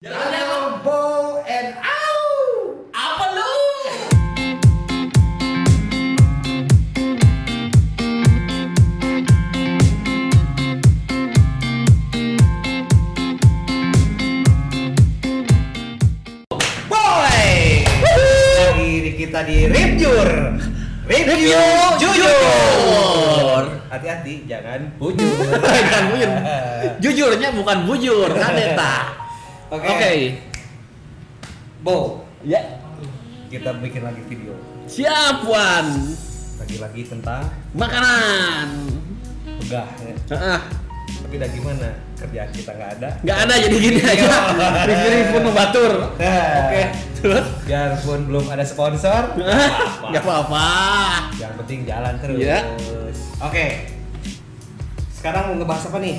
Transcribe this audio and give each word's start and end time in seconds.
Jalan 0.00 0.32
and. 1.44 1.76
Apa 2.96 3.24
lu? 3.36 3.52
Boy. 16.88 17.84
Lagi 17.84 19.04
di 19.04 19.12
kita 19.20 19.44
di 19.44 19.68
Reviewer. 19.68 20.56
Review 21.04 21.60
jujur. 22.00 23.64
Hati-hati 23.92 24.48
jangan 24.48 24.96
bujur. 24.96 25.44
Jangan 25.76 26.02
bujur. 26.08 26.30
Jujurnya 27.04 27.52
bukan 27.52 27.84
bujur, 27.84 28.32
kan 28.32 28.56
eta. 28.56 29.19
Oke. 29.70 29.86
Oke. 29.86 30.12
Bo, 31.80 32.26
Ya. 32.42 32.60
kita 33.46 33.70
bikin 33.78 34.02
lagi 34.02 34.22
video. 34.26 34.52
Siap, 34.84 35.46
Wan. 35.46 35.86
Lagi-lagi 36.58 37.02
tentang 37.06 37.46
Makanan. 37.72 38.68
begah 39.60 39.86
ya. 40.02 40.14
Heeh. 40.34 40.60
Tapi 41.20 41.34
udah 41.36 41.50
gimana? 41.52 41.88
Kerjaan 42.16 42.50
kita 42.50 42.70
nggak 42.74 42.90
ada. 42.98 43.08
Nggak 43.22 43.38
ada 43.40 43.54
jadi 43.56 43.76
gini 43.78 44.00
aja. 44.02 44.28
Review 44.84 45.24
pun 45.30 45.42
batur. 45.52 45.92
Nah, 46.18 46.66
Oke. 46.66 46.82
Terus? 47.20 47.46
Biarpun 47.62 48.20
belum 48.26 48.44
ada 48.48 48.64
sponsor, 48.64 49.22
nggak 49.36 49.46
apa-apa. 49.46 50.08
Nggak 50.10 50.24
apa-apa. 50.24 50.68
Yang 51.36 51.52
penting 51.60 51.78
jalan 51.84 52.14
terus. 52.18 52.40
Iya. 52.40 52.58
Oke. 53.40 53.66
Sekarang 55.12 55.52
mau 55.52 55.56
ngebahas 55.60 55.84
apa 55.86 55.98
nih? 56.00 56.16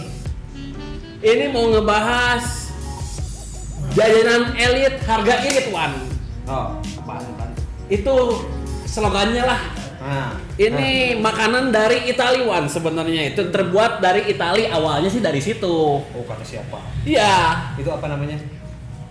Ini 1.20 1.46
mau 1.50 1.66
ngebahas 1.70 2.46
jajanan 3.96 4.56
elit 4.56 4.96
harga 5.04 5.36
irit, 5.48 5.68
Wan. 5.72 5.92
Oh, 6.48 6.80
apaan 7.02 7.24
apaan? 7.36 7.52
Itu 7.92 8.16
slogannya 8.88 9.44
lah. 9.46 9.62
Nah, 10.02 10.34
Ini 10.58 11.22
makanan 11.22 11.70
dari 11.70 12.10
Itali 12.10 12.42
Wan 12.42 12.66
sebenarnya 12.66 13.34
itu 13.38 13.54
terbuat 13.54 14.02
dari 14.02 14.34
Itali 14.34 14.66
awalnya 14.66 15.10
sih 15.14 15.22
dari 15.22 15.38
situ. 15.38 16.02
nah. 16.02 16.18
oh 16.18 16.26
kata 16.26 16.42
siapa? 16.42 16.82
Iya, 17.06 17.70
Itu 17.78 17.94
apa 17.94 18.10
namanya? 18.10 18.42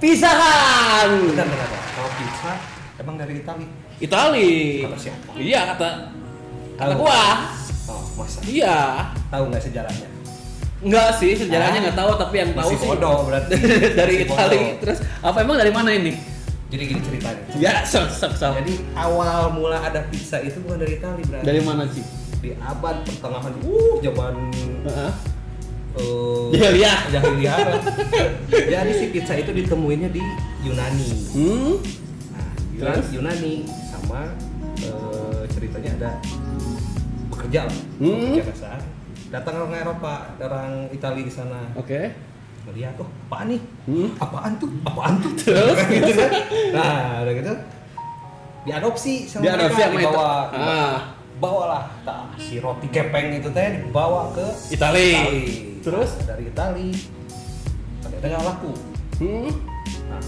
pisahan. 0.03 1.08
Bentar, 1.31 1.47
bentar, 1.47 1.69
bentar. 1.69 1.83
Kalau 1.95 2.11
pizza 2.19 2.53
emang 2.98 3.14
dari 3.20 3.33
Itali. 3.39 3.67
Itali. 4.01 4.51
Kata 4.83 4.98
siapa? 4.98 5.31
Iya 5.39 5.61
kata 5.77 5.89
kata 6.81 6.92
gua. 6.97 7.23
Oh, 7.91 8.03
masa? 8.19 8.39
Iya. 8.47 8.78
Tahu 9.31 9.42
nggak 9.51 9.62
sejarahnya? 9.62 10.08
Enggak 10.81 11.09
sih, 11.17 11.33
sejarahnya 11.34 11.77
Ah. 11.77 11.84
nggak 11.84 11.97
tahu 11.97 12.11
tapi 12.17 12.34
yang 12.36 12.50
tahu 12.50 12.69
Masih 12.69 12.78
sih 12.78 12.89
bodoh 12.89 13.19
berarti. 13.25 13.53
dari 14.00 14.14
Masih 14.17 14.27
Itali. 14.27 14.56
bodoh. 14.56 14.77
Terus 14.81 14.98
apa 15.20 15.36
emang 15.39 15.56
dari 15.56 15.70
mana 15.70 15.91
ini? 15.91 16.12
Jadi 16.67 16.83
gini 16.86 17.00
ceritanya. 17.03 17.42
Ya, 17.55 17.73
sok 17.83 18.09
sok 18.09 18.33
sok. 18.33 18.53
Jadi 18.56 18.75
awal 18.95 19.51
mula 19.51 19.77
ada 19.78 20.06
pizza 20.06 20.39
itu 20.39 20.56
bukan 20.61 20.78
dari 20.78 20.97
Itali 20.97 21.23
berarti. 21.23 21.45
Dari 21.45 21.61
mana 21.61 21.84
sih? 21.86 22.05
di 22.41 22.56
abad 22.56 23.05
pertengahan. 23.05 23.53
Uh, 23.61 24.01
zaman 24.01 24.34
Heeh. 24.81 25.12
eh 25.92 26.56
Jahiliyah. 26.56 26.98
jahiliyah. 27.11 27.56
Jadi 28.73 28.91
si 28.95 29.05
pizza 29.11 29.34
itu 29.34 29.53
ditemuinnya 29.53 30.08
di 30.08 30.25
Yunani. 30.62 31.11
Hmm? 31.36 31.75
Nah, 32.31 32.48
Yunani, 32.70 32.81
Terus? 32.81 33.06
Yunani 33.12 33.53
sama 33.84 34.33
eh, 34.78 35.42
ceritanya 35.51 35.91
ada 35.98 36.11
bekerja 37.28 37.69
lah, 37.69 37.77
Hmm. 37.98 38.08
bekerja 38.33 38.45
kasar. 38.48 38.81
Datang 39.31 39.55
orang 39.56 39.78
Eropa, 39.78 40.14
orang 40.36 40.91
Italia 40.91 41.23
di 41.23 41.31
sana. 41.31 41.70
Oke. 41.78 42.11
Melihat, 42.67 42.98
oh 42.98 43.09
apaan 43.27 43.47
nih? 43.48 43.61
Hmm? 43.86 44.09
Apaan 44.19 44.53
tuh? 44.59 44.70
Apaan 44.84 45.14
tuh? 45.19 45.33
Terus? 45.34 45.78
gitu 45.97 46.12
kan? 46.12 46.31
Nah, 46.75 46.98
udah 47.25 47.34
gitu 47.34 47.53
diadopsi 48.61 49.25
sama 49.25 49.42
Diadopsi 49.48 49.81
mereka, 49.81 49.89
itu. 49.89 49.97
dibawa, 50.05 50.31
Ah. 50.53 50.97
bawalah 51.41 51.84
tah, 52.05 52.28
si 52.36 52.61
roti 52.61 52.92
kepeng 52.92 53.33
itu 53.33 53.48
teh 53.48 53.80
dibawa 53.80 54.29
ke 54.36 54.45
Itali. 54.68 55.11
Nah, 55.17 55.24
Terus? 55.80 56.11
dari 56.29 56.45
Itali 56.45 56.92
ternyata 58.05 58.27
nggak 58.29 58.45
laku. 58.45 58.73
Hmm? 59.17 59.48
Nah, 60.12 60.20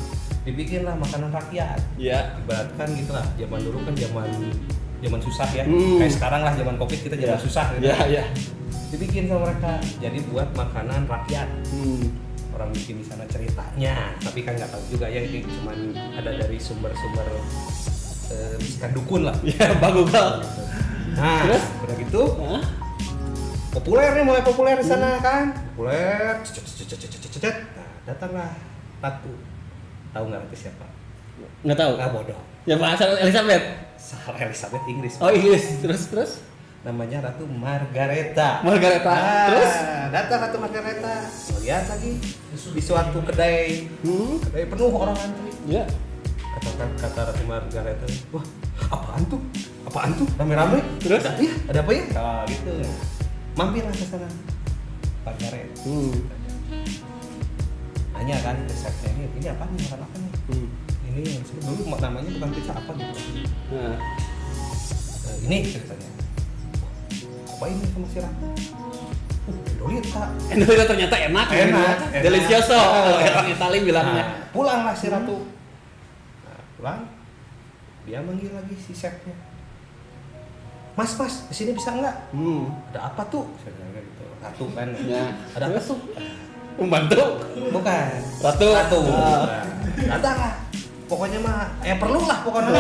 dibikinlah 0.43 0.97
makanan 0.97 1.29
rakyat. 1.29 1.77
Ya. 2.01 2.41
Ibaratkan 2.41 2.89
gitu 2.97 3.13
lah, 3.13 3.27
zaman 3.37 3.61
dulu 3.61 3.79
kan 3.85 3.95
zaman 4.01 4.29
zaman 5.05 5.21
susah 5.21 5.49
ya. 5.53 5.65
Hmm. 5.69 6.01
Kayak 6.01 6.13
sekarang 6.17 6.41
lah 6.41 6.53
zaman 6.57 6.75
covid 6.81 6.99
kita 7.05 7.15
zaman 7.21 7.37
Ya. 7.37 7.45
susah 7.45 7.65
gitu. 7.77 7.85
Ya, 7.85 7.97
ya. 8.09 8.25
Dibikin 8.93 9.25
sama 9.25 9.49
mereka. 9.49 9.73
Jadi 9.99 10.19
buat 10.29 10.53
makanan 10.53 11.09
rakyat. 11.09 11.49
Hmm. 11.67 12.13
Orang 12.53 12.69
bikin 12.71 13.01
di 13.01 13.05
sana 13.05 13.25
ceritanya, 13.25 14.13
tapi 14.21 14.45
kan 14.45 14.53
nggak 14.53 14.69
tahu 14.69 14.85
juga 14.93 15.09
ya 15.09 15.25
ini 15.25 15.41
cuman 15.41 15.79
ada 16.13 16.37
dari 16.37 16.61
sumber-sumber 16.61 17.25
eh, 18.29 18.55
bisikan 18.61 18.93
dukun 18.93 19.25
lah. 19.25 19.33
Ya, 19.41 19.73
bagus 19.75 20.13
kal. 20.13 20.45
Nah, 21.13 21.45
Terus? 21.45 21.65
udah 21.81 21.97
gitu 21.99 22.23
populer 23.71 24.09
nih 24.13 24.21
mulai 24.23 24.43
populer 24.43 24.77
di 24.77 24.85
Hmm. 24.85 24.93
sana 24.93 25.17
kan 25.19 25.45
populer 25.73 26.37
cet, 26.45 27.57
nah 27.73 27.89
datanglah 28.05 28.53
ratu 29.01 29.33
tahu 30.11 30.25
nggak 30.29 30.41
ratu 30.45 30.57
siapa 30.59 30.85
Nggak 31.65 31.79
tahu. 31.79 31.93
nggak 31.97 32.11
bodoh 32.13 32.41
Ya 32.63 32.77
bahasa 32.77 33.09
Elizabeth. 33.17 33.65
salah 33.97 34.39
Elizabeth 34.39 34.85
Inggris 34.87 35.17
Oh 35.19 35.33
Inggris. 35.33 35.81
Terus 35.81 36.03
terus. 36.07 36.33
Namanya 36.83 37.19
ratu 37.23 37.47
Margareta 37.47 38.59
Margareta. 38.61 39.07
Ah, 39.09 39.47
Terus? 39.49 39.73
datang 40.11 40.39
ratu 40.43 40.57
Margareta 40.59 41.15
lihat 41.63 41.87
lagi 41.87 42.19
di 42.51 42.83
suatu 42.83 43.23
kedai 43.23 43.87
Hmm. 44.03 44.43
kedai 44.43 44.67
penuh 44.67 44.91
orang 44.91 45.15
antri 45.15 45.51
Ya. 45.65 45.87
kata 46.53 46.85
kata 46.99 47.21
ratu 47.31 47.43
Margareta 47.47 48.03
wah 48.29 48.43
apaan 48.89 49.23
tuh 49.25 49.39
apaan 49.85 50.11
tuh 50.13 50.27
rame-rame 50.35 50.83
Terus? 50.99 51.23
ada, 51.23 51.39
iya, 51.39 51.55
ada 51.67 51.81
apa 51.81 51.91
ya 51.93 52.03
ah, 52.13 52.43
gitu 52.45 52.73
mampirlah 53.55 53.95
ke 53.95 54.05
sana 54.05 54.29
Margaret 55.23 55.71
Hmm. 55.81 56.13
nanya 58.13 58.37
kan 58.41 58.57
ke 58.59 58.75
chefnya 58.75 59.09
ini 59.13 59.25
ini 59.33 59.47
apa 59.49 59.65
nih 59.65 59.87
makan 59.87 60.01
apa 60.03 60.17
nih 60.19 60.33
Hmm. 60.45 60.67
ini 61.09 61.23
dulu 61.63 61.95
namanya 61.95 62.31
bukan 62.33 62.51
pizza 62.53 62.75
apa 62.75 62.91
gitu 62.91 63.19
Nah. 63.71 63.97
Eh, 65.23 65.37
ini 65.47 65.57
ceritanya 65.65 66.11
Apa 67.63 67.71
ini 67.71 67.87
sama 67.95 68.07
si 68.11 68.19
Ratu 68.19 68.43
uh 68.43 69.59
Dolita 69.79 70.35
Endolita 70.51 70.83
ternyata 70.83 71.15
enak. 71.15 71.47
Enak, 71.47 71.55
ya. 71.55 71.63
enak. 71.71 72.23
Delicioso. 72.27 72.75
Kalau 72.75 73.23
orang 73.23 73.55
Itali 73.55 73.79
bilangnya. 73.87 74.25
nah, 74.27 74.51
pulanglah 74.51 74.95
si 74.99 75.07
Ratu 75.07 75.47
nah, 76.43 76.59
pulang 76.75 77.07
dia 78.03 78.19
manggil 78.19 78.51
lagi 78.51 78.75
si 78.75 78.91
chefnya 78.91 79.39
Mas, 80.99 81.15
mas, 81.15 81.47
ke 81.47 81.55
sini 81.55 81.71
bisa 81.73 81.95
nggak? 81.95 82.35
Hmm. 82.35 82.69
Ada 82.91 83.15
apa 83.15 83.23
tuh? 83.31 83.47
Gitu. 83.63 84.27
Ratu 84.43 84.65
kan. 84.75 84.93
Ya. 85.07 85.25
Ada 85.55 85.71
apa 85.71 85.81
tuh? 85.81 85.99
Membantu. 86.83 87.23
Bukan. 87.73 88.09
Ratu. 88.43 88.69
Ratu. 88.75 89.01
Nah, 89.07 89.65
datang 90.19 90.37
lah. 90.37 90.55
Pokoknya 91.09 91.39
mah, 91.41 91.73
ya 91.81 91.97
perlu 91.97 92.27
lah 92.27 92.45
pokoknya. 92.45 92.75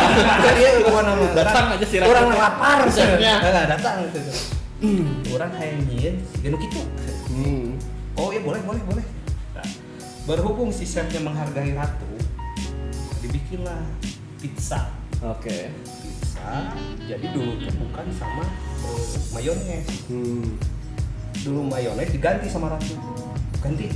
Dia 0.44 0.70
pokoknya 0.84 1.12
mah. 1.16 1.30
Datang 1.38 1.64
aja 1.72 1.86
si 1.86 1.96
Ratu. 2.02 2.10
Orang 2.10 2.34
lapar. 2.34 2.78
Nah, 2.90 3.64
datang 3.70 3.94
gitu. 4.10 4.20
Orang 5.30 5.50
kayak 5.54 5.78
nyieun, 5.86 6.18
gini 6.42 6.56
gitu. 6.58 6.82
Hmm. 7.30 7.66
Oh 8.18 8.34
iya 8.34 8.42
boleh, 8.42 8.58
boleh, 8.66 8.82
boleh. 8.82 9.06
Nah, 9.54 9.68
berhubung 10.26 10.74
si 10.74 10.82
chefnya 10.82 11.22
menghargai 11.22 11.70
Ratu, 11.70 12.10
dibikinlah 13.22 13.78
pizza. 14.42 14.90
Oke. 15.22 15.70
Pizza, 16.02 16.74
jadi 17.06 17.26
dulu 17.30 17.62
bukan 17.62 18.06
sama 18.18 18.42
eh, 18.82 19.06
mayones. 19.38 19.86
Hmm. 20.10 20.58
Dulu 21.46 21.60
mayones 21.70 22.10
diganti 22.10 22.50
sama 22.50 22.74
Ratu. 22.74 22.98
Ganti. 23.62 23.86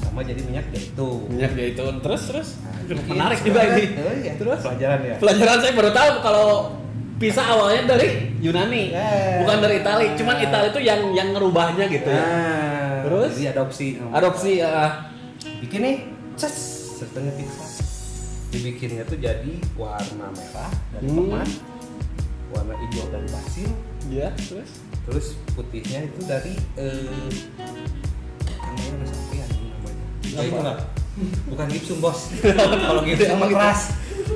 Sama 0.00 0.24
jadi 0.24 0.40
minyak 0.48 0.72
jahitung. 0.72 1.28
Minyak 1.28 1.60
zaitun 1.60 2.00
terus 2.00 2.22
terus. 2.32 2.48
Nah, 2.64 3.04
menarik 3.04 3.40
juga 3.44 3.60
ini. 3.68 3.84
Oh, 4.00 4.14
iya. 4.16 4.32
Terus 4.40 4.58
pelajaran 4.64 5.00
ya. 5.04 5.16
pelajaran 5.20 5.58
saya 5.60 5.72
baru 5.76 5.90
tahu 5.92 6.10
kalau 6.24 6.48
pizza 7.20 7.44
awalnya 7.44 7.94
dari 7.94 8.33
Yunani, 8.44 8.92
Eh. 8.92 9.40
bukan 9.40 9.56
dari 9.58 9.80
Itali. 9.80 10.06
Cuman 10.14 10.36
Itali 10.36 10.66
itu 10.68 10.80
yang 10.80 11.00
yang 11.10 11.32
ngerubahnya 11.32 11.88
gitu 11.88 12.04
ya. 12.06 12.20
Nah, 12.20 12.94
Terus? 13.02 13.30
jadi 13.32 13.46
adopsi. 13.50 13.86
Adopsi 14.04 14.50
ya. 14.60 15.08
Bikin 15.60 15.80
nih, 15.80 15.96
ces, 16.36 16.54
setengah 16.94 17.32
pizza. 17.34 17.64
Dibikinnya 18.50 19.02
tuh 19.02 19.16
jadi 19.16 19.54
warna 19.74 20.28
merah 20.30 20.70
dari 20.92 21.08
Hmm. 21.08 21.16
tomat, 21.26 21.48
warna 22.50 22.74
hijau 22.78 23.08
dari 23.08 23.26
basil, 23.26 23.70
Ya, 24.04 24.28
terus 24.36 24.70
terus 25.02 25.26
putihnya 25.56 26.04
itu 26.04 26.20
dari 26.22 26.52
eh 26.76 27.32
namanya 28.60 29.06
sampai 29.08 29.36
ya 29.40 29.46
namanya. 29.48 30.06
Ya 30.22 30.38
Apa? 30.44 31.03
Bukan 31.46 31.66
gipsum 31.70 31.98
bos. 32.02 32.34
Kalau 32.90 33.00
gitu 33.06 33.22
sama 33.22 33.46
keras. 33.46 33.94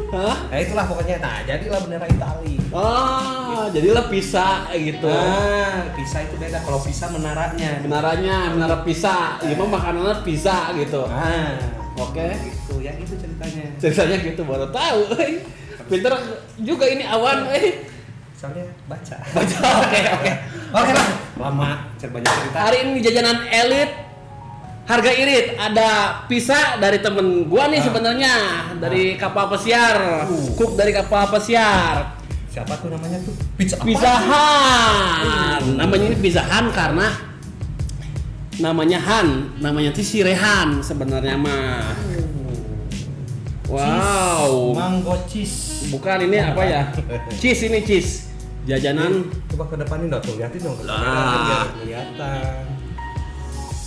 Hah? 0.09 0.37
Nah 0.49 0.59
itulah 0.63 0.85
pokoknya. 0.87 1.17
Nah 1.19 1.43
jadilah 1.43 1.79
bendera 1.83 2.07
Itali. 2.07 2.55
Oh, 2.71 3.65
jadilah 3.73 4.07
pizza 4.13 4.69
gitu. 4.73 5.09
Nah, 5.09 5.91
pizza 5.97 6.23
itu 6.23 6.37
beda. 6.39 6.61
Kalau 6.63 6.79
pizza 6.81 7.09
menaranya. 7.11 7.81
Menaranya, 7.83 8.37
menara 8.55 8.77
pizza. 8.87 9.41
Gimana 9.43 9.69
makanannya 9.81 10.17
pizza 10.23 10.71
gitu. 10.77 11.03
Nah, 11.09 11.57
Oke. 11.99 12.31
Gitu, 12.31 12.75
ya 12.79 12.95
itu 12.95 13.15
ceritanya. 13.19 13.65
Ceritanya 13.83 14.17
gitu 14.23 14.43
baru 14.47 14.71
tahu. 14.71 15.01
Pinter 15.91 16.15
juga 16.63 16.85
ini 16.87 17.03
awan. 17.03 17.49
eh. 17.57 17.89
Soalnya 18.39 18.71
baca. 18.87 19.17
Baca. 19.35 19.59
Oke 19.83 20.01
oke. 20.15 20.33
Oke 20.71 20.93
lah. 20.95 21.09
Lama, 21.43 21.71
banyak 21.99 22.33
cerita. 22.39 22.59
Hari 22.63 22.77
ini 22.87 23.03
jajanan 23.03 23.39
elit 23.51 23.91
harga 24.89 25.13
irit 25.13 25.47
ada 25.55 25.89
pizza 26.25 26.57
dari 26.77 26.99
temen 26.99 27.45
gua 27.45 27.69
nih 27.69 27.77
Ah. 27.77 27.85
sebenarnya 27.85 28.35
dari 28.77 29.15
kapal 29.15 29.47
pesiar 29.49 30.25
Uh. 30.25 30.49
cook 30.57 30.75
dari 30.75 30.91
kapal 30.91 31.29
pesiar 31.29 32.17
Siapa 32.49 32.75
tuh 32.75 32.89
namanya 32.89 33.21
tuh? 33.21 33.37
Pizza 33.55 33.77
apa? 33.77 33.85
Pizza 33.85 34.09
Han 34.11 35.63
namanya 35.77 36.05
ini 36.07 36.17
Pizza 36.19 36.43
Han 36.43 36.73
karena 36.73 37.09
namanya 38.59 38.99
Han 38.99 39.29
namanya 39.61 39.93
tuh 39.93 40.03
si 40.03 40.19
Rehan 40.19 40.81
sebenarnya 40.81 41.37
mah 41.37 41.93
wow 43.69 44.73
Mango 44.73 45.15
cheese. 45.29 45.87
bukan 45.89 46.25
ini 46.25 46.39
apa 46.41 46.63
ya 46.65 46.83
cheese 47.41 47.69
ini 47.69 47.85
cheese 47.85 48.33
jajanan 48.65 49.29
Coba 49.49 49.65
ke 49.69 49.77
depanin 49.77 50.09
dong, 50.09 50.21
tuh 50.21 50.37
liatin 50.37 50.61
dong. 50.61 50.77
Lah. 50.85 51.65
kelihatan. 51.75 52.78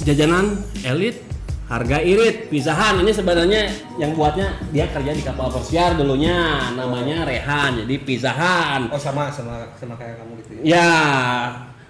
Jajanan 0.03 0.57
elit 0.81 1.31
harga 1.71 2.03
irit 2.03 2.51
pisahan. 2.51 3.00
Ini 3.00 3.12
sebenarnya 3.15 3.62
yang 3.95 4.12
buatnya 4.12 4.59
dia 4.75 4.92
kerja 4.92 5.15
di 5.15 5.24
kapal 5.24 5.48
pesiar 5.48 5.95
dulunya 5.95 6.68
namanya 6.75 7.24
Rehan 7.24 7.88
jadi 7.88 7.95
pisahan. 8.03 8.92
Oh 8.92 9.00
sama 9.00 9.31
sama 9.31 9.71
sama 9.80 9.95
kayak 9.95 10.19
kamu 10.19 10.31
gitu 10.44 10.51
ya. 10.59 10.75
ya 10.75 10.92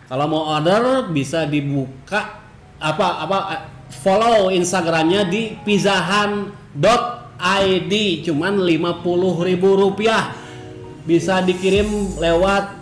kalau 0.06 0.30
mau 0.30 0.54
order 0.54 1.10
bisa 1.10 1.50
dibuka 1.50 2.46
apa 2.78 3.26
apa 3.26 3.38
follow 4.06 4.54
instagramnya 4.54 5.26
di 5.26 5.58
pizahan.id 5.66 6.54
cuman 8.30 8.54
50.000 8.62 9.50
ribu 9.50 9.70
rupiah. 9.74 10.38
Bisa 11.02 11.42
dikirim 11.42 12.22
lewat 12.22 12.78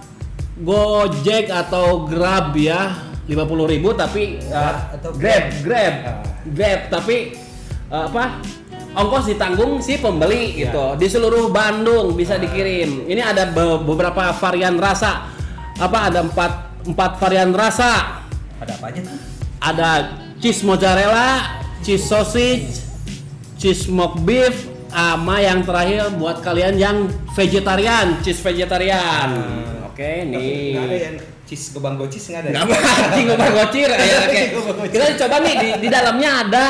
Gojek 0.60 1.48
atau 1.48 2.04
Grab 2.04 2.52
ya 2.60 3.09
50.000 3.30 3.46
ribu 3.70 3.90
tapi 3.94 4.42
uh, 4.44 4.50
Grab 4.50 4.78
atau 4.92 5.10
Grab 5.14 5.44
Grab? 5.62 5.94
Ah. 6.02 6.18
Grab 6.44 6.80
tapi 6.90 7.18
uh, 7.88 8.10
apa 8.10 8.42
ongkos 8.92 9.30
ditanggung 9.30 9.78
si 9.80 9.96
pembeli 9.96 10.58
Ya. 10.58 10.68
gitu 10.68 10.98
di 10.98 11.06
seluruh 11.06 11.48
Bandung 11.48 12.18
bisa 12.18 12.36
dikirim 12.36 13.06
ini 13.06 13.22
ada 13.22 13.46
be- 13.46 13.86
beberapa 13.86 14.34
varian 14.34 14.76
rasa 14.76 15.30
apa 15.76 16.10
ada 16.10 16.20
empat 16.20 16.52
empat 16.84 17.12
varian 17.18 17.54
rasa 17.54 18.18
Ada 18.58 18.74
apa 18.76 18.86
aja 18.90 19.00
tuh? 19.00 19.18
ada 19.62 19.90
cheese 20.36 20.66
mozzarella 20.66 21.62
cheese 21.80 22.02
sausage 22.02 22.81
cheese 23.56 23.86
smoked 23.86 24.26
beef 24.26 24.66
sama 24.90 25.38
yang 25.38 25.62
terakhir 25.62 26.10
buat 26.18 26.42
kalian 26.42 26.76
yang 26.76 26.98
vegetarian 27.31 28.18
cheese 28.20 28.42
vegetarian 28.42 29.30
Hmm. 29.30 29.86
oke 29.86 30.10
nih 30.26 31.29
Ada 31.50 31.57
cheese 31.57 31.74
gobang 31.74 31.98
gocis 31.98 32.22
nggak 32.30 32.42
ada. 32.46 32.50
Nggak 32.54 32.63
apa, 32.63 32.75
anjing 33.10 33.25
gobang 33.25 33.51
gocir 33.51 33.90
ya, 33.98 34.18
oke. 34.22 34.44
Kita 34.86 35.06
coba 35.18 35.36
nih 35.42 35.54
di, 35.56 35.69
di 35.81 35.88
dalamnya 35.90 36.30
ada 36.46 36.66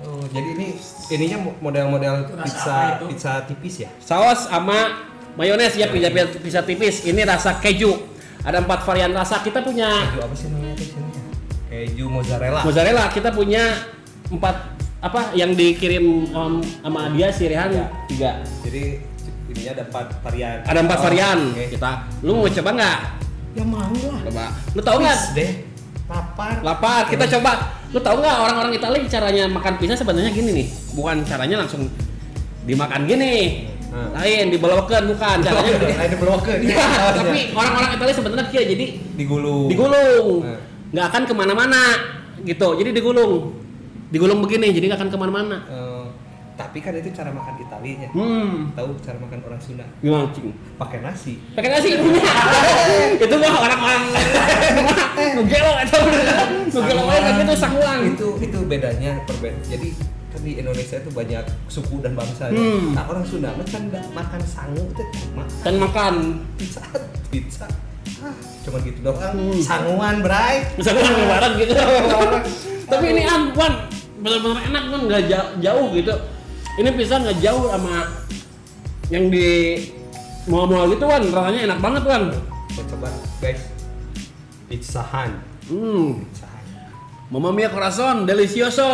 Oh, 0.00 0.24
jadi 0.26 0.48
ini 0.52 0.66
ininya 1.10 1.38
mo- 1.40 1.56
model-model 1.60 2.28
pizza 2.40 3.00
pizza 3.00 3.32
tipis 3.44 3.74
ya? 3.78 3.90
saus 3.96 4.48
sama 4.48 5.00
mayones 5.32 5.72
ya 5.74 5.88
pizza 5.88 6.08
pizza 6.40 6.60
tipis. 6.60 7.04
Ini 7.04 7.24
rasa 7.24 7.56
keju. 7.56 7.92
Ada 8.40 8.60
empat 8.60 8.84
varian 8.84 9.12
rasa. 9.12 9.40
Kita 9.40 9.60
punya 9.60 9.88
Keju 10.08 10.20
apa 10.20 10.34
sih 10.34 10.48
namanya? 10.48 10.76
Keju 11.68 12.04
mozzarella. 12.08 12.60
mozzarella. 12.64 13.04
Kita 13.08 13.28
punya 13.28 13.76
empat 14.28 14.56
apa 15.00 15.32
yang 15.32 15.52
dikirim 15.52 16.04
um, 16.30 16.60
sama 16.80 17.08
dia 17.10 17.28
si 17.28 17.44
Rehan 17.44 17.72
Ya. 17.72 17.86
tiga. 18.04 18.30
Jadi 18.60 19.00
ininya 19.46 19.70
ada 19.72 19.82
empat 19.84 20.06
varian. 20.20 20.56
Ada 20.62 20.78
empat 20.80 20.98
Oh, 20.98 21.04
varian. 21.04 21.38
oke. 21.50 21.64
Kita, 21.70 21.90
lu 22.20 22.30
mau 22.34 22.48
coba 22.48 22.70
nggak? 22.72 22.98
Ya 23.54 23.64
mau 23.64 23.80
lah. 23.86 24.20
Coba. 24.24 24.44
Lu 24.72 24.80
tahu 24.80 24.96
nggak? 25.00 25.18
Deh. 25.32 25.50
Lapar. 26.04 26.54
Lapar. 26.60 27.02
Kita 27.06 27.24
coba. 27.38 27.52
Lu 27.88 27.98
tahu 27.98 28.16
nggak 28.18 28.36
orang-orang 28.40 28.72
Italia 28.72 29.00
caranya 29.06 29.44
makan 29.46 29.72
pizza 29.76 29.94
sebenarnya 29.94 30.30
gini 30.30 30.50
nih. 30.54 30.66
Bukan 30.92 31.22
caranya 31.22 31.56
langsung 31.60 31.86
dimakan 32.62 33.04
gini. 33.04 33.68
Hmm. 33.88 34.10
Lain 34.12 34.50
dibelokan 34.50 35.02
bukan 35.06 35.36
caranya. 35.38 35.70
Ada 36.02 36.16
bloker. 36.18 36.56
Ya, 36.60 36.82
tapi 37.14 37.54
orang-orang 37.54 37.90
Italia 37.94 38.10
sebenarnya 38.12 38.44
kayak 38.50 38.66
jadi 38.68 38.86
digulung. 39.14 39.70
digulung, 39.70 40.26
Hmm. 40.42 40.58
nggak 40.90 41.06
akan 41.08 41.22
ke 41.24 41.32
mana-mana 41.32 41.82
gitu. 42.42 42.68
Jadi 42.74 42.90
digulung, 42.90 43.54
digulung 44.10 44.42
begini, 44.42 44.74
jadi 44.74 44.90
nggak 44.90 44.98
akan 44.98 45.10
ke 45.14 45.18
mana-mana. 45.20 45.56
Eh, 45.70 45.93
tapi 46.54 46.78
kan 46.78 46.94
itu 46.94 47.10
cara 47.10 47.30
makan 47.30 47.54
Italinya. 47.58 48.08
Hmm, 48.14 48.70
Tahu 48.72 48.94
cara 49.02 49.18
makan 49.18 49.38
orang 49.42 49.58
Sunda? 49.58 49.82
gimana 49.98 50.30
cing? 50.30 50.54
Pakai 50.78 50.98
nasi. 51.02 51.34
Pakai 51.52 51.70
nasi 51.70 51.88
itu 53.26 53.34
mah 53.34 53.52
orang-orang 53.58 54.02
nugelo 55.38 55.72
atau 55.82 56.00
nugelo 56.70 57.02
aja 57.06 57.20
kayak 57.20 57.34
gitu 57.42 57.52
sanguang. 57.58 58.00
Itu 58.14 58.28
itu 58.38 58.58
bedanya 58.64 59.18
perbedaan. 59.26 59.58
Jadi 59.66 59.98
kan 60.30 60.40
di 60.42 60.52
Indonesia 60.54 60.96
itu 60.98 61.10
banyak 61.10 61.44
suku 61.66 61.98
dan 61.98 62.14
bangsa. 62.14 62.46
ya. 62.48 62.54
Hmm. 62.54 62.94
Nah 62.94 63.04
orang 63.06 63.24
Sunda 63.26 63.50
mah 63.50 63.66
kan 63.66 63.82
makan 64.14 64.40
sangu 64.46 64.82
itu 64.84 65.02
cuma 65.26 65.42
Dan 65.66 65.74
makan 65.82 66.14
pizza 66.54 66.82
pizza. 67.30 67.66
Ah, 68.22 68.30
cuma 68.62 68.78
gitu 68.80 69.02
doang. 69.02 69.34
Hmm. 69.34 69.58
Sanguan, 69.58 70.22
Bray. 70.22 70.62
sanguang 70.78 71.18
lebaran 71.18 71.50
gitu. 71.60 71.74
Tapi 72.86 73.04
ini 73.10 73.22
Wan 73.54 73.74
benar-benar 74.24 74.60
enak 74.64 74.82
kan 74.88 75.00
nggak 75.04 75.22
jauh 75.58 75.88
gitu. 75.92 76.14
Ini 76.74 76.90
pisang 76.98 77.22
nggak 77.22 77.38
jauh 77.38 77.70
sama 77.70 78.10
yang 79.06 79.30
di 79.30 79.78
mall-mall 80.50 80.90
gitu 80.90 81.06
Wan, 81.06 81.22
rasanya 81.30 81.60
enak 81.70 81.78
banget 81.78 82.02
Wan. 82.02 82.22
Kita 82.66 82.82
coba 82.94 83.08
guys. 83.38 83.62
Pizza 84.66 85.02
Hut. 85.06 85.32
Hmm, 85.70 86.26
Pizza. 86.26 86.50
Mamma 87.30 87.54
mia 87.54 87.70
corazon, 87.70 88.26
delicioso. 88.26 88.90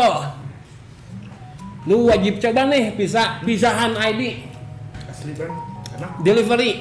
Lu 1.89 2.13
wajib 2.13 2.37
coba 2.37 2.69
nih 2.69 2.93
pizza 2.93 3.41
pizzahan 3.41 3.97
ID 3.97 4.45
Asli, 5.09 5.33
Bray. 5.33 5.49
Enak. 5.97 6.11
delivery. 6.21 6.73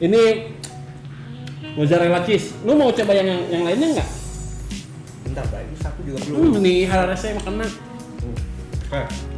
Ini 0.00 0.22
mozzarella 1.76 2.24
cheese. 2.24 2.56
Lu 2.64 2.72
mau 2.72 2.88
coba 2.88 3.12
yang 3.12 3.28
yang 3.52 3.68
lainnya 3.68 4.00
nggak? 4.00 4.08
Bentar, 5.28 5.44
Bray. 5.52 5.68
Ini 5.68 5.76
satu 5.76 6.00
juga 6.00 6.18
belum. 6.24 6.36
Hmm, 6.40 6.64
nih 6.64 6.88
harga 6.88 7.16
saya 7.20 7.36
makan 7.36 7.68
Eh. 8.92 9.31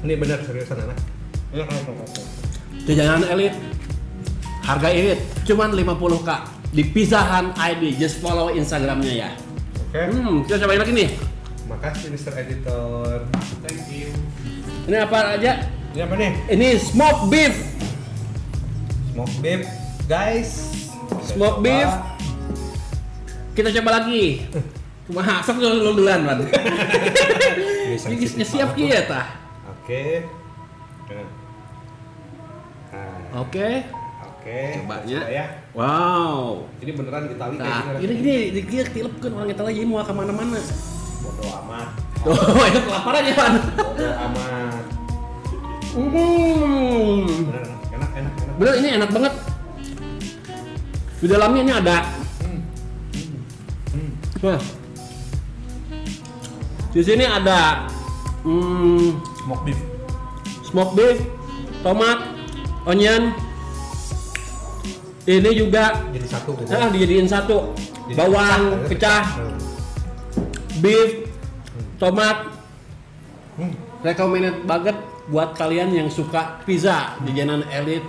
Ini 0.00 0.14
benar 0.16 0.38
seriusan 0.40 0.76
anak. 0.80 0.98
Enak, 1.52 1.66
enak, 1.68 1.84
enak. 1.92 2.08
Jajanan 2.88 3.22
elit 3.28 3.54
harga 4.60 4.88
irit 4.88 5.20
cuman 5.44 5.74
50k 5.74 6.28
di 6.70 6.82
Pizzahan 6.86 7.50
ID 7.56 7.98
just 7.98 8.22
follow 8.22 8.48
instagramnya 8.48 9.12
ya 9.26 9.30
Oke. 9.90 10.00
hmm 10.14 10.46
kita 10.46 10.62
cobain 10.62 10.80
lagi 10.80 10.94
nih 10.94 11.10
Makasih 11.66 12.10
Mr. 12.10 12.34
Editor. 12.34 13.30
Thank 13.62 13.86
you. 13.94 14.10
ini 14.90 14.96
apa 14.98 15.38
aja 15.38 15.70
Ini 15.94 16.00
apa 16.02 16.14
nih? 16.18 16.30
ini 16.50 16.68
smoke 16.78 17.30
beef 17.30 17.54
Smoke 19.10 19.34
beef, 19.38 19.62
guys. 20.06 20.70
Smoke 21.26 21.62
beef. 21.62 21.90
kita 23.54 23.74
coba 23.82 24.02
lagi 24.02 24.46
cuma 25.10 25.42
sok 25.42 25.58
lu 25.58 25.82
lu 25.82 25.92
duluan 25.98 26.22
man 26.22 26.46
Ini 28.06 28.44
siap 28.46 28.78
kia 28.78 29.02
tah 29.04 29.26
Oke. 29.80 30.04
Nah, 32.90 33.40
oke 33.40 33.68
Oke. 34.20 34.58
Cobanya. 34.78 35.18
coba 35.20 35.30
ya. 35.30 35.44
wow 35.72 36.64
Ini 36.78 36.90
beneran 36.92 37.22
Itali 37.28 37.54
kayak 37.54 37.60
nah 37.60 37.82
gini. 37.92 38.02
ini 38.02 38.14
gini 38.16 38.36
di 38.50 38.60
dia 38.64 38.82
tilepkeun 38.84 39.32
orang 39.32 39.48
kita 39.48 39.62
lagi 39.62 39.80
mau 39.84 40.00
ke 40.00 40.10
mana-mana 40.10 40.58
Bodo 41.20 41.44
amat. 41.60 41.88
oh 42.24 42.64
itu 42.64 42.80
kelaparan 42.82 43.22
ya 43.28 43.34
man 43.34 43.52
Bodo 43.74 44.06
amat. 44.08 44.84
hmm 45.90 47.26
Bener, 47.42 47.62
enak, 47.90 48.10
enak, 48.16 48.32
enak. 48.38 48.54
Bener 48.56 48.74
ini 48.76 48.88
enak 48.92 49.10
banget. 49.10 49.34
Di 51.16 51.26
dalamnya 51.26 51.60
ini 51.60 51.72
ada. 51.74 51.96
Hmm. 52.40 52.60
Hmm. 53.90 54.10
Wah. 54.40 54.60
Di 56.90 57.00
sini 57.00 57.22
ada 57.22 57.86
hmm, 58.42 59.20
Smoke 59.40 59.62
beef. 59.64 59.80
smoke 60.62 60.92
beef, 60.94 61.18
tomat, 61.80 62.18
onion. 62.84 63.34
Ini 65.22 65.50
juga 65.52 65.98
Jadi 66.10 66.26
satu 66.26 66.50
gitu. 66.56 66.70
ah 66.70 66.88
dijadiin 66.88 67.26
satu. 67.26 67.74
Jadi 68.06 68.16
Bawang 68.16 68.62
pecah, 68.86 69.24
Hmm. 69.36 69.58
beef, 70.78 71.26
tomat. 71.96 72.50
Hmm. 73.54 73.74
Recommended 74.00 74.64
banget 74.64 74.96
buat 75.26 75.54
kalian 75.54 75.92
yang 75.92 76.08
suka 76.08 76.62
pizza 76.62 77.14
jajanan 77.22 77.62
elit. 77.68 78.02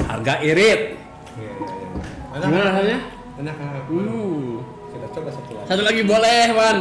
Harga 0.00 0.40
irit. 0.40 0.98
Iya, 1.34 1.50
iya, 1.50 1.66
iya. 1.66 1.88
Enak. 2.32 2.48
Gimana 2.48 2.64
rasanya? 2.66 2.98
Enak, 3.36 3.54
enak. 3.56 3.84
Hmm. 3.86 4.50
Kita 4.88 5.06
coba 5.12 5.28
satu 5.30 5.50
lagi. 5.52 5.66
Satu 5.66 5.82
lagi 5.82 6.02
boleh, 6.02 6.42
Wan. 6.52 6.78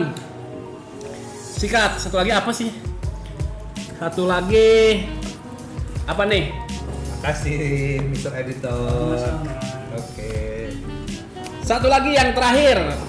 sikat. 1.53 1.91
Satu 1.97 2.15
lagi 2.17 2.29
apa 2.29 2.49
sih? 2.49 2.69
Satu 4.03 4.27
lagi 4.27 4.99
apa 6.03 6.27
nih? 6.27 6.51
Makasih 7.23 8.03
Mr. 8.11 8.35
Editor. 8.35 9.15
Oke. 9.95 10.35
Satu 11.63 11.87
lagi 11.87 12.11
yang 12.11 12.35
terakhir. 12.35 12.99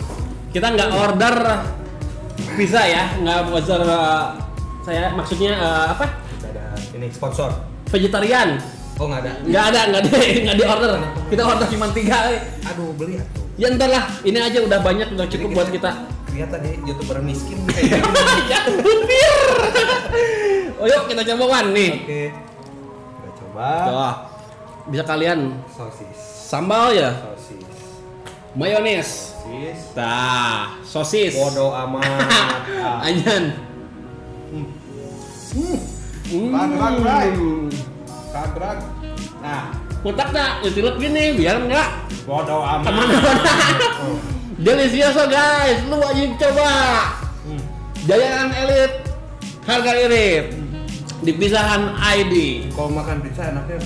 Kita 0.54 0.70
nggak 0.70 0.90
order 0.94 1.34
pizza 2.54 2.86
ya, 2.86 3.10
nggak 3.18 3.50
order 3.50 3.82
uh, 3.82 4.38
saya 4.86 5.10
maksudnya 5.18 5.58
uh, 5.58 5.98
apa? 5.98 6.14
Ada 6.46 6.78
ini 6.94 7.10
sponsor. 7.10 7.50
Vegetarian. 7.90 8.62
Oh 9.02 9.10
nggak 9.10 9.26
ada. 9.26 9.32
Nggak 9.50 9.64
ada, 9.74 9.80
nggak 9.90 10.02
di 10.06 10.10
nggak 10.46 10.56
di 10.62 10.62
order. 10.62 10.92
Kita 11.26 11.42
order 11.42 11.66
cuma 11.74 11.86
tiga. 11.90 12.38
Aduh 12.70 12.94
beli 12.94 13.18
atuh. 13.18 13.42
Ya 13.58 13.66
entar 13.66 13.90
lah, 13.90 14.06
ini 14.22 14.38
aja 14.38 14.62
udah 14.62 14.78
banyak, 14.78 15.10
udah 15.10 15.26
cukup 15.26 15.48
Jadi 15.50 15.56
buat 15.58 15.68
kita. 15.74 15.90
Kelihatan 16.34 16.66
nih 16.66 16.74
youtuber 16.82 17.22
miskin 17.22 17.62
kayak 17.70 18.02
ya. 18.50 18.60
Oh 20.74 20.86
yuk 20.90 21.06
kita 21.06 21.22
coba 21.30 21.44
Wan 21.46 21.70
nih. 21.70 21.94
Oke. 22.02 22.22
Kita 23.14 23.30
coba. 23.38 23.68
Tuh, 23.86 24.14
bisa 24.90 25.06
kalian 25.06 25.62
Sosis. 25.70 26.18
sambal 26.50 26.90
ya, 26.90 27.14
Sosis. 27.22 27.62
mayones, 28.52 29.08
Sosis. 29.38 29.78
Tah, 29.94 30.74
sosis. 30.82 31.32
Bodoh 31.38 31.70
amat. 31.70 32.02
Anjan. 33.06 33.44
Hmm. 34.50 35.78
Kadrak, 36.50 36.92
Bray. 36.98 37.28
Kadrak. 38.34 38.78
Nah, 39.38 39.62
Kotak 40.02 40.28
tak, 40.34 40.66
ditilep 40.66 40.98
gini 40.98 41.38
biar 41.38 41.62
enggak 41.62 41.88
bodoh 42.26 42.60
amat. 42.60 42.84
ke 42.84 42.90
mana-mana. 42.90 43.30
Delicious 44.54 45.18
oh, 45.18 45.26
guys, 45.26 45.82
lu 45.90 45.98
wajib 45.98 46.38
coba. 46.38 46.70
Hmm. 47.42 47.62
Jajanan 48.06 48.54
elit, 48.54 48.92
harga 49.66 49.92
irit. 49.98 50.46
Di 51.24 51.32
pisahan 51.34 51.98
ID. 51.98 52.68
Kalau 52.70 52.92
makan 52.92 53.18
pizza 53.24 53.48
enaknya 53.50 53.80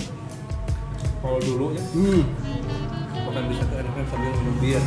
kalau 1.18 1.38
dulu 1.42 1.74
ya 1.74 1.82
Hmm. 1.94 2.22
makan 3.26 3.42
pizza 3.48 3.64
tuh 3.64 3.76
enaknya 3.80 4.04
sambil 4.12 4.30
minum 4.36 4.56
bir. 4.60 4.82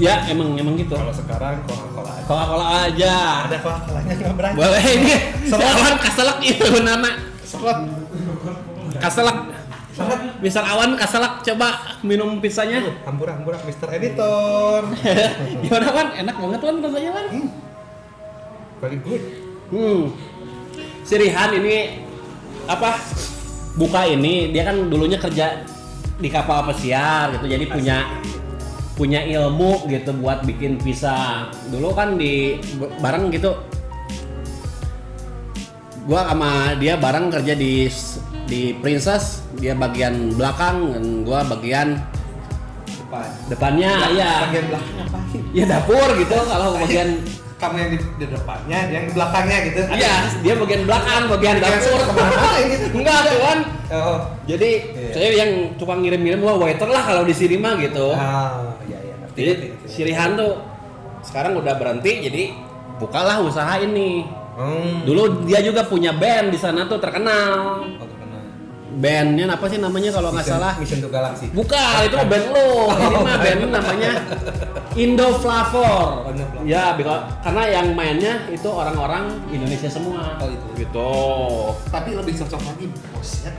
Ya 0.00 0.14
emang 0.30 0.56
emang 0.56 0.78
gitu. 0.78 0.94
Kalau 0.96 1.12
sekarang 1.12 1.60
Coca-Cola 1.66 2.10
aja. 2.16 2.24
Coca-Cola 2.24 2.66
aja. 2.86 3.14
Ada 3.50 3.56
Coca-Colanya 3.60 4.12
nggak 4.14 4.34
berani. 4.38 4.56
Boleh 4.56 4.84
ini. 4.94 5.14
Selak. 5.50 5.74
Awan 5.74 5.96
kaselak 6.00 6.38
itu 6.40 6.70
nama. 6.80 7.10
Seret. 7.44 7.78
Kaselak. 8.96 9.38
Misal 10.40 10.64
awan 10.64 10.96
kaselak 10.96 11.44
coba 11.44 12.00
minum 12.00 12.40
pizzanya. 12.40 12.80
Hampura 13.04 13.36
hampura 13.36 13.60
Mr. 13.60 13.88
Editor. 13.92 14.88
Gimana 15.64 15.86
Wan? 15.92 16.08
Enak 16.16 16.36
banget 16.40 16.60
Wan 16.64 16.76
rasanya 16.80 17.10
Wan. 17.12 17.26
Very 18.80 18.98
good. 19.04 19.22
Hmm. 19.68 20.02
Si 21.04 21.14
Rihan 21.20 21.50
ini 21.60 22.04
apa? 22.64 22.96
Buka 23.76 24.02
ini 24.08 24.50
dia 24.50 24.66
kan 24.66 24.90
dulunya 24.90 25.20
kerja 25.20 25.62
di 26.16 26.28
kapal 26.32 26.72
pesiar 26.72 27.36
gitu. 27.36 27.46
Jadi 27.46 27.68
punya 27.68 28.08
punya 28.96 29.20
ilmu 29.24 29.88
gitu 29.88 30.16
buat 30.16 30.44
bikin 30.48 30.80
pizza. 30.80 31.48
Dulu 31.68 31.92
kan 31.92 32.16
di 32.16 32.56
bareng 33.00 33.28
gitu. 33.28 33.52
Gua 36.08 36.24
sama 36.32 36.74
dia 36.80 36.96
bareng 36.96 37.28
kerja 37.28 37.52
di 37.52 37.86
di 38.50 38.74
Princess, 38.74 39.46
dia 39.54 39.72
bagian 39.72 40.34
belakang 40.34 40.90
dan 40.90 41.04
gua 41.22 41.46
bagian 41.46 42.02
Depan. 42.84 43.26
depannya 43.46 43.90
ya. 44.12 44.30
Bagian 44.44 44.64
belakang? 44.68 44.94
Ya 45.50 45.64
dapur 45.64 46.08
gitu 46.16 46.34
kalau 46.36 46.74
bagian 46.76 47.22
Kamu 47.54 47.76
yang 47.76 47.90
di, 47.92 47.98
di 48.16 48.24
depannya, 48.24 48.78
yang 48.88 49.04
di 49.04 49.12
belakangnya 49.12 49.58
gitu. 49.68 49.80
Iya, 49.86 50.14
dia 50.40 50.54
bagian 50.56 50.82
belakang, 50.82 51.22
bagian 51.28 51.56
Bagian 51.60 51.76
dapur. 51.76 52.00
ke 52.00 52.12
mana 52.16 52.50
gitu? 52.64 52.84
Enggak, 52.96 53.20
tuan. 53.28 53.58
Oh. 53.92 54.18
Jadi 54.48 54.70
Iya. 54.80 55.10
saya 55.12 55.28
yang 55.36 55.50
tukang 55.76 56.00
ngirim-ngirim 56.00 56.40
wah 56.40 56.56
waiter 56.56 56.88
lah 56.88 57.04
kalau 57.04 57.22
di 57.22 57.36
sini 57.36 57.60
mah 57.60 57.76
gitu. 57.76 58.16
Ah, 58.16 58.72
iya 58.88 58.98
iya. 59.04 59.14
jadi 59.30 59.50
ngerti, 59.52 59.66
ngerti. 59.76 59.92
si 59.92 60.00
Rihan 60.02 60.40
tuh 60.40 60.56
sekarang 61.20 61.52
udah 61.54 61.76
berhenti 61.76 62.24
jadi 62.24 62.42
bukalah 62.96 63.44
usaha 63.44 63.76
ini. 63.76 64.24
Hmm. 64.56 65.04
Dulu 65.04 65.44
dia 65.44 65.60
juga 65.60 65.84
punya 65.84 66.16
band 66.16 66.48
di 66.48 66.58
sana 66.58 66.88
tuh 66.88 66.96
terkenal. 66.96 67.84
Oh, 67.92 68.08
terkenal. 68.08 68.09
Bandnya 69.00 69.48
apa 69.48 69.64
sih 69.64 69.80
namanya 69.80 70.12
kalau 70.12 70.28
nggak 70.28 70.44
salah? 70.44 70.76
Mission 70.76 71.00
to 71.00 71.08
Galaxy. 71.08 71.48
Bukan, 71.56 71.96
itu 72.04 72.14
mah 72.20 72.28
band 72.28 72.46
lo. 72.52 72.68
Ini 72.92 73.16
mah 73.24 73.36
band 73.40 73.60
namanya 73.72 74.10
Indo 74.92 75.28
Flavor. 75.40 76.28
Oh. 76.28 76.64
Ya, 76.68 76.92
karena 77.40 77.62
yang 77.80 77.96
mainnya 77.96 78.44
itu 78.52 78.68
orang-orang 78.68 79.40
Indonesia 79.48 79.88
semua. 79.88 80.36
Oh, 80.36 80.52
itu. 80.52 80.84
Gitu. 80.84 81.12
Tapi 81.88 82.12
lebih 82.12 82.34
cocok 82.44 82.60
lagi 82.60 82.86
bos 82.92 83.30
ya. 83.48 83.52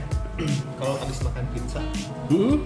Kalau 0.78 0.94
habis 1.02 1.18
makan 1.26 1.44
pizza, 1.50 1.82
Hmm? 2.30 2.56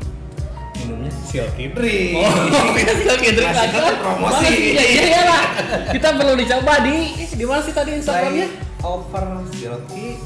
minumnya 0.76 1.09
silky 1.25 1.73
drink. 1.73 2.21
Oh, 2.21 2.30
kita 2.76 2.92
drink 3.33 3.52
kan 3.56 3.97
promosi. 3.97 4.76
Ya, 4.76 4.85
iya, 4.85 5.02
iya 5.09 5.23
lah. 5.25 5.42
Kita 5.88 6.12
perlu 6.12 6.37
dicoba 6.37 6.85
di 6.85 6.97
di 7.16 7.45
mana 7.49 7.64
sih 7.64 7.73
tadi 7.73 7.97
Instagramnya? 7.97 8.49
Over 8.85 9.25
silky 9.56 10.21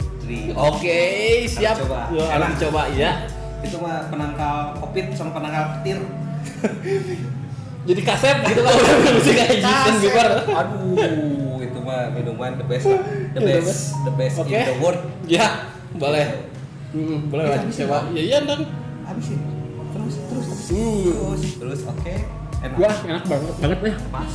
Oke, 0.55 1.01
siap. 1.51 1.77
coba. 1.85 2.11
Yo, 2.15 2.23
Enak. 2.27 2.57
coba 2.59 2.83
ya. 2.95 3.27
Itu 3.61 3.77
mah 3.83 4.09
penangkal 4.09 4.79
covid 4.79 5.07
sama 5.13 5.31
penangkal 5.37 5.65
petir. 5.81 5.99
Jadi 7.89 8.01
kasep 8.05 8.37
gitu 8.45 8.61
kalau 8.61 8.77
udah 8.77 9.13
musik 9.17 9.35
kayak 9.35 9.57
Bieber. 10.05 10.31
Aduh, 10.53 11.59
itu 11.65 11.79
mah 11.81 12.13
minuman 12.13 12.61
the 12.61 12.67
best 12.69 12.87
lah. 12.87 13.01
The 13.33 13.41
best, 13.41 13.97
the 14.05 14.13
best 14.15 14.37
Oke. 14.37 14.53
in 14.53 14.69
the 14.69 14.77
world. 14.79 15.01
Ya, 15.25 15.73
boleh. 15.97 16.51
Hmm, 16.93 17.31
boleh 17.33 17.45
lah 17.49 17.59
coba. 17.65 17.99
Ya 18.13 18.23
iya 18.23 18.39
dong. 18.45 18.69
Habisin. 19.09 19.41
Terus, 19.91 20.15
terus. 20.29 20.47
Hmm. 20.71 21.09
Terus, 21.09 21.43
terus, 21.57 21.81
oke. 21.89 22.15
Enak. 22.61 22.77
Wah, 22.77 22.97
enak 23.09 23.25
banget 23.25 23.55
banget 23.59 23.79
nih. 23.81 23.95
Pas. 24.13 24.33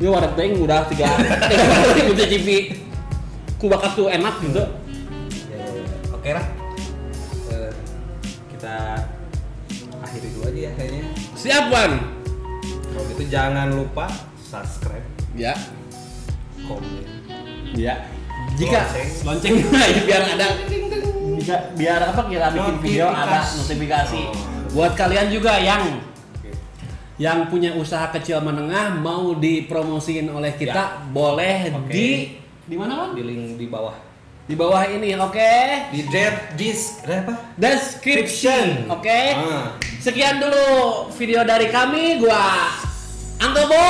Ini 0.00 0.08
wadah 0.08 0.32
teng 0.32 0.52
udah 0.64 0.80
tiga 0.88 1.08
tiga 2.16 2.56
ku 3.60 3.68
bakat 3.68 3.92
tuh 3.92 4.08
enak 4.08 4.34
gitu. 4.40 4.56
Ya, 4.56 4.64
ya, 4.64 4.72
ya. 4.72 4.79
Oke 6.30 6.38
lah. 6.38 6.46
Eh, 7.50 7.72
kita 8.54 9.02
akhiri 9.98 10.28
dulu 10.30 10.46
aja 10.46 10.60
ya 10.62 10.72
kayaknya. 10.78 11.02
Siap, 11.34 11.64
Wan. 11.74 11.92
Kalau 12.86 13.02
gitu 13.10 13.24
jangan 13.26 13.74
lupa 13.74 14.06
subscribe, 14.38 15.02
Ya. 15.34 15.58
komen, 16.70 17.02
Ya. 17.74 18.06
Jika 18.54 18.78
Lonceng. 18.78 19.10
lonceng 19.26 19.54
biar 20.06 20.22
ada 20.38 20.46
bisa 21.34 21.54
biar 21.74 21.98
apa 22.14 22.22
kita 22.30 22.46
bikin 22.54 22.76
video 22.78 23.10
ada 23.10 23.42
Notifikasi. 23.42 24.20
Oh. 24.30 24.34
Buat 24.70 24.94
kalian 24.94 25.34
juga 25.34 25.58
yang 25.58 25.98
yang 27.18 27.50
punya 27.50 27.74
usaha 27.74 28.06
kecil 28.14 28.38
menengah 28.38 29.02
mau 29.02 29.34
dipromosiin 29.34 30.30
oleh 30.30 30.54
kita 30.54 31.10
boleh 31.10 31.74
Oke. 31.74 31.90
di 31.90 32.06
di 32.70 32.76
mana 32.78 33.02
Wan? 33.02 33.18
Di 33.18 33.22
link 33.26 33.58
di 33.58 33.66
bawah. 33.66 34.09
Di 34.48 34.54
bawah 34.56 34.82
ini, 34.88 35.12
oke? 35.18 35.52
Di 35.92 36.00
jet 36.08 36.56
disk 36.56 37.04
ada 37.04 37.26
apa? 37.26 37.34
Description, 37.60 38.88
oke? 38.88 39.20
Ah. 39.36 39.76
Sekian 40.00 40.40
dulu 40.40 41.08
video 41.12 41.44
dari 41.44 41.68
kami, 41.68 42.16
gua 42.20 42.72
Antobo 43.40 43.84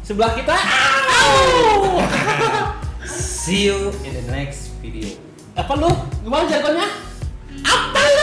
sebelah 0.00 0.32
kita. 0.36 0.56
Au! 0.56 2.00
See 3.08 3.68
you 3.68 3.92
in 4.04 4.12
the 4.16 4.24
next 4.32 4.72
video. 4.80 5.16
Apa 5.56 5.76
lu? 5.76 5.90
Gimana 6.24 6.48
jargonnya? 6.48 6.88
Apa 7.64 8.00
lu? 8.00 8.19